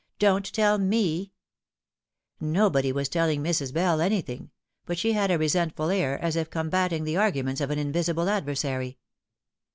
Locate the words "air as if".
5.91-6.49